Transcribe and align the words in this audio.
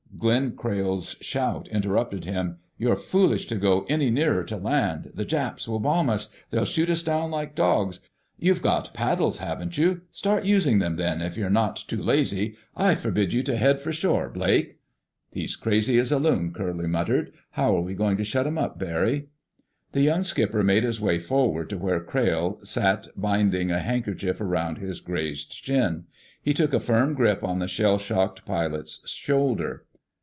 Glenn 0.19 0.55
Crayle's 0.55 1.15
shout 1.19 1.67
interrupted 1.69 2.25
him. 2.25 2.57
"You're 2.77 2.95
foolish 2.95 3.47
to 3.47 3.55
go 3.55 3.87
any 3.89 4.11
nearer 4.11 4.43
to 4.43 4.57
land. 4.57 5.09
The 5.15 5.25
Japs 5.25 5.67
will 5.67 5.79
bomb 5.79 6.11
us. 6.11 6.29
They'll 6.51 6.63
shoot 6.65 6.91
us 6.91 7.01
down 7.01 7.31
like 7.31 7.55
dogs. 7.55 8.01
You've 8.37 8.61
got 8.61 8.93
paddles, 8.93 9.39
haven't 9.39 9.79
you? 9.79 10.01
Start 10.11 10.45
using 10.45 10.77
them, 10.77 10.97
then, 10.97 11.23
if 11.23 11.37
you're 11.37 11.49
not 11.49 11.75
too 11.75 11.99
lazy! 11.99 12.55
I 12.77 12.93
forbid 12.93 13.33
you 13.33 13.41
to 13.41 13.57
head 13.57 13.81
for 13.81 13.91
shore, 13.91 14.29
Blake!" 14.29 14.77
"He's 15.31 15.55
crazy 15.55 15.97
as 15.97 16.11
a 16.11 16.19
loon," 16.19 16.53
Curly 16.53 16.85
muttered. 16.87 17.33
"How 17.51 17.75
are 17.75 17.81
we 17.81 17.95
going 17.95 18.17
to 18.17 18.23
shut 18.23 18.45
him 18.45 18.59
up, 18.59 18.77
Barry?" 18.77 19.29
The 19.93 20.03
young 20.03 20.21
skipper 20.21 20.61
made 20.61 20.83
his 20.83 21.01
way 21.01 21.17
forward 21.17 21.67
to 21.71 21.79
where 21.79 21.99
Crayle 21.99 22.59
sat 22.63 23.07
binding 23.17 23.71
a 23.71 23.79
handkerchief 23.79 24.39
around 24.39 24.77
his 24.77 24.99
grazed 24.99 25.51
shin. 25.51 26.03
He 26.39 26.53
took 26.53 26.73
a 26.75 26.79
firm 26.79 27.15
grip 27.15 27.43
on 27.43 27.57
the 27.57 27.67
shell 27.67 27.97
shocked 27.97 28.45
pilot's 28.45 29.09
shoulder. 29.09 29.87